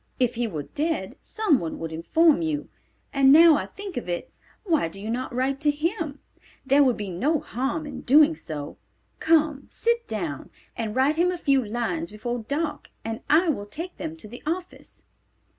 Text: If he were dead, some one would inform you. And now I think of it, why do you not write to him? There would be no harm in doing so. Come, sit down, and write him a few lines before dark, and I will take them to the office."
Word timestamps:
If 0.19 0.33
he 0.33 0.47
were 0.47 0.63
dead, 0.63 1.15
some 1.19 1.59
one 1.59 1.77
would 1.77 1.93
inform 1.93 2.41
you. 2.41 2.69
And 3.13 3.31
now 3.31 3.53
I 3.53 3.67
think 3.67 3.97
of 3.97 4.09
it, 4.09 4.33
why 4.63 4.87
do 4.87 4.99
you 4.99 5.11
not 5.11 5.31
write 5.31 5.61
to 5.61 5.69
him? 5.69 6.17
There 6.65 6.83
would 6.83 6.97
be 6.97 7.11
no 7.11 7.39
harm 7.39 7.85
in 7.85 8.01
doing 8.01 8.35
so. 8.35 8.79
Come, 9.19 9.67
sit 9.69 10.07
down, 10.07 10.49
and 10.75 10.95
write 10.95 11.17
him 11.17 11.29
a 11.31 11.37
few 11.37 11.63
lines 11.63 12.09
before 12.09 12.39
dark, 12.39 12.89
and 13.05 13.21
I 13.29 13.49
will 13.49 13.67
take 13.67 13.97
them 13.97 14.17
to 14.17 14.27
the 14.27 14.41
office." 14.43 15.05